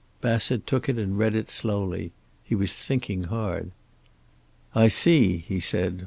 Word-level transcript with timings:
Bassett 0.19 0.65
took 0.65 0.89
it 0.89 0.97
and 0.97 1.15
read 1.19 1.35
it 1.35 1.51
slowly. 1.51 2.11
He 2.43 2.55
was 2.55 2.73
thinking 2.73 3.25
hard. 3.25 3.69
"I 4.73 4.87
see," 4.87 5.37
he 5.37 5.59
said. 5.59 5.99